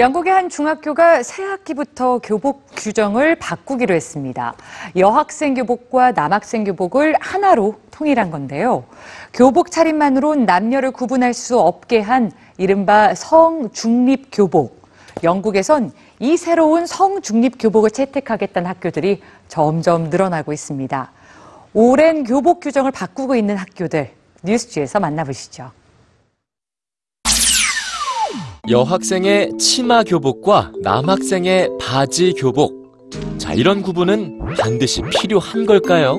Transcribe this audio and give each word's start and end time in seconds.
영국의 0.00 0.32
한 0.32 0.48
중학교가 0.48 1.22
새 1.22 1.42
학기부터 1.42 2.20
교복 2.20 2.64
규정을 2.74 3.34
바꾸기로 3.34 3.94
했습니다. 3.94 4.54
여학생 4.96 5.52
교복과 5.52 6.12
남학생 6.12 6.64
교복을 6.64 7.16
하나로 7.20 7.74
통일한 7.90 8.30
건데요. 8.30 8.84
교복 9.34 9.70
차림만으론 9.70 10.46
남녀를 10.46 10.92
구분할 10.92 11.34
수 11.34 11.60
없게 11.60 12.00
한 12.00 12.32
이른바 12.56 13.14
성중립 13.14 14.28
교복. 14.32 14.88
영국에선 15.22 15.92
이 16.18 16.38
새로운 16.38 16.86
성중립 16.86 17.56
교복을 17.58 17.90
채택하겠다는 17.90 18.70
학교들이 18.70 19.20
점점 19.48 20.04
늘어나고 20.04 20.54
있습니다. 20.54 21.12
오랜 21.74 22.24
교복 22.24 22.60
규정을 22.60 22.90
바꾸고 22.90 23.36
있는 23.36 23.54
학교들 23.58 24.12
뉴스지에서 24.44 24.98
만나보시죠. 24.98 25.72
여학생의 28.70 29.58
치마 29.58 30.04
교복과 30.04 30.70
남학생의 30.80 31.70
바지 31.80 32.32
교복. 32.34 32.72
자, 33.36 33.52
이런 33.52 33.82
구분은 33.82 34.38
반드시 34.60 35.02
필요한 35.10 35.66
걸까요? 35.66 36.16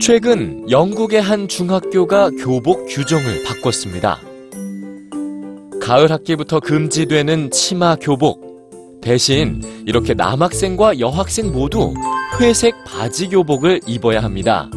최근 0.00 0.68
영국의 0.68 1.22
한 1.22 1.46
중학교가 1.46 2.30
교복 2.30 2.86
규정을 2.86 3.44
바꿨습니다. 3.44 4.18
가을 5.80 6.10
학기부터 6.10 6.58
금지되는 6.58 7.52
치마 7.52 7.94
교복. 7.94 9.00
대신 9.00 9.62
이렇게 9.86 10.14
남학생과 10.14 10.98
여학생 10.98 11.52
모두 11.52 11.94
회색 12.40 12.74
바지 12.84 13.28
교복을 13.28 13.82
입어야 13.86 14.20
합니다. 14.20 14.68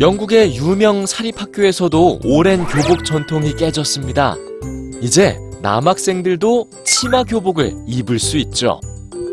영국의 0.00 0.54
유명 0.54 1.06
사립학교에서도 1.06 2.20
오랜 2.22 2.64
교복 2.66 3.04
전통이 3.04 3.56
깨졌습니다. 3.56 4.36
이제 5.00 5.36
남학생들도 5.60 6.68
치마 6.84 7.24
교복을 7.24 7.74
입을 7.88 8.20
수 8.20 8.36
있죠. 8.38 8.80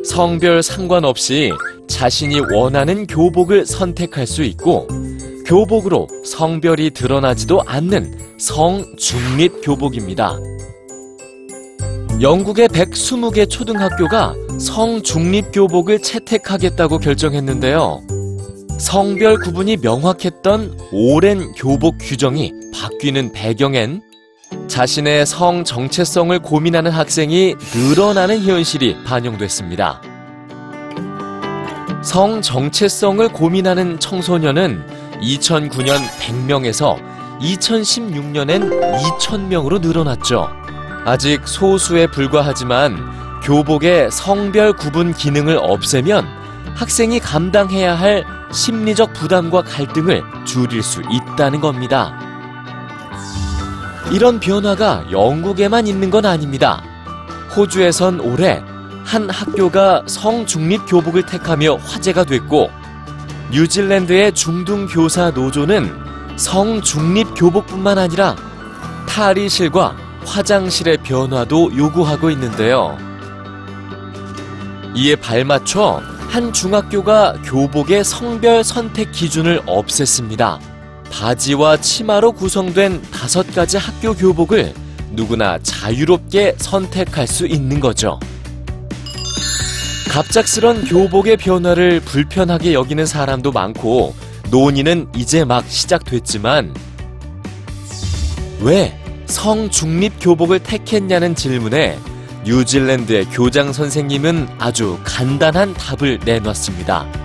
성별 0.04 0.64
상관없이 0.64 1.52
자신이 1.88 2.40
원하는 2.52 3.06
교복을 3.06 3.68
선택할 3.68 4.26
수 4.26 4.42
있고, 4.42 4.88
교복으로 5.46 6.08
성별이 6.26 6.90
드러나지도 6.92 7.62
않는 7.68 8.18
성중립 8.40 9.62
교복입니다. 9.64 10.36
영국의 12.22 12.70
120개 12.70 13.48
초등학교가 13.48 14.34
성중립 14.60 15.52
교복을 15.54 16.02
채택하겠다고 16.02 16.98
결정했는데요. 16.98 18.05
성별 18.78 19.38
구분이 19.40 19.78
명확했던 19.78 20.78
오랜 20.92 21.54
교복 21.54 21.98
규정이 22.00 22.54
바뀌는 22.74 23.32
배경엔 23.32 24.02
자신의 24.68 25.26
성 25.26 25.64
정체성을 25.64 26.38
고민하는 26.40 26.92
학생이 26.92 27.56
늘어나는 27.74 28.42
현실이 28.44 29.04
반영됐습니다. 29.06 30.02
성 32.04 32.42
정체성을 32.42 33.28
고민하는 33.30 33.98
청소년은 34.00 34.86
2009년 35.22 35.98
100명에서 36.20 36.98
2016년엔 37.40 39.00
2000명으로 39.00 39.82
늘어났죠. 39.82 40.50
아직 41.06 41.48
소수에 41.48 42.08
불과하지만 42.08 43.42
교복의 43.42 44.12
성별 44.12 44.74
구분 44.74 45.14
기능을 45.14 45.58
없애면 45.62 46.45
학생이 46.76 47.20
감당해야 47.20 47.96
할 47.96 48.26
심리적 48.52 49.14
부담과 49.14 49.64
갈등을 49.64 50.22
줄일 50.46 50.84
수 50.84 51.02
있다는 51.10 51.62
겁니다. 51.62 52.14
이런 54.12 54.40
변화가 54.40 55.06
영국에만 55.10 55.88
있는 55.88 56.10
건 56.10 56.26
아닙니다. 56.26 56.84
호주에선 57.56 58.20
올해 58.20 58.62
한 59.04 59.30
학교가 59.30 60.04
성중립 60.06 60.82
교복을 60.88 61.26
택하며 61.26 61.76
화제가 61.76 62.26
됐고, 62.26 62.70
뉴질랜드의 63.52 64.34
중등 64.34 64.88
교사 64.88 65.32
노조는 65.32 66.06
성중립 66.36 67.30
교복뿐만 67.36 67.98
아니라 67.98 68.36
탈의실과 69.08 69.96
화장실의 70.26 70.98
변화도 70.98 71.78
요구하고 71.78 72.30
있는데요. 72.32 72.98
이에 74.94 75.16
발맞춰 75.16 76.02
한 76.36 76.52
중학교가 76.52 77.44
교복의 77.46 78.04
성별 78.04 78.62
선택 78.62 79.14
기준을 79.14 79.62
없앴습니다. 79.62 80.60
바지와 81.10 81.78
치마로 81.78 82.34
구성된 82.34 83.02
다섯 83.04 83.50
가지 83.56 83.78
학교 83.78 84.14
교복을 84.14 84.74
누구나 85.12 85.58
자유롭게 85.60 86.56
선택할 86.58 87.26
수 87.26 87.48
있는 87.48 87.80
거죠. 87.80 88.20
갑작스런 90.10 90.84
교복의 90.84 91.38
변화를 91.38 92.02
불편하게 92.02 92.74
여기는 92.74 93.06
사람도 93.06 93.54
많고 93.54 94.14
논의는 94.52 95.08
이제 95.16 95.46
막 95.46 95.64
시작됐지만 95.66 96.76
왜 98.60 99.00
성중립 99.28 100.16
교복을 100.20 100.60
택했냐는 100.60 101.34
질문에 101.34 101.98
뉴질랜드의 102.46 103.26
교장 103.26 103.74
선생님은 103.74 104.48
아주 104.60 105.00
간단한 105.04 105.74
답을 105.74 106.20
내놨습니다. 106.24 107.25